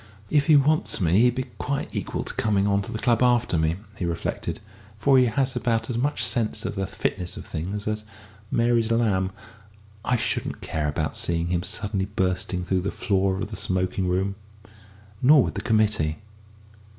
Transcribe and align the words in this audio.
"If 0.31 0.47
he 0.47 0.55
wants 0.55 0.99
me 0.99 1.19
he'd 1.19 1.35
be 1.35 1.45
quite 1.59 1.95
equal 1.95 2.23
to 2.23 2.33
coming 2.33 2.65
on 2.65 2.81
to 2.81 2.91
the 2.91 2.97
club 2.97 3.21
after 3.21 3.55
me," 3.55 3.75
he 3.97 4.05
reflected, 4.05 4.59
"for 4.97 5.19
he 5.19 5.25
has 5.27 5.55
about 5.55 5.91
as 5.91 5.97
much 5.99 6.25
sense 6.25 6.65
of 6.65 6.73
the 6.73 6.87
fitness 6.87 7.37
of 7.37 7.45
things 7.45 7.87
as 7.87 8.03
Mary's 8.49 8.91
lamb. 8.91 9.31
I 10.03 10.17
shouldn't 10.17 10.59
care 10.59 10.87
about 10.87 11.15
seeing 11.15 11.49
him 11.49 11.61
suddenly 11.61 12.07
bursting 12.07 12.63
through 12.65 12.81
the 12.81 12.89
floor 12.89 13.37
of 13.37 13.51
the 13.51 13.55
smoking 13.55 14.07
room. 14.07 14.33
Nor 15.21 15.43
would 15.43 15.53
the 15.53 15.61
committee." 15.61 16.17